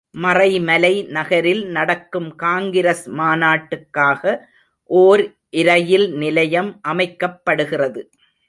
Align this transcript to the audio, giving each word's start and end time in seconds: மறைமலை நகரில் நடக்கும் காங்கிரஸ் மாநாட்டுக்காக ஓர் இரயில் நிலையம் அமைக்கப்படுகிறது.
மறைமலை 0.15 0.93
நகரில் 1.07 1.63
நடக்கும் 1.67 2.29
காங்கிரஸ் 2.35 3.05
மாநாட்டுக்காக 3.11 4.23
ஓர் 4.89 5.23
இரயில் 5.49 6.07
நிலையம் 6.13 6.71
அமைக்கப்படுகிறது. 6.87 8.01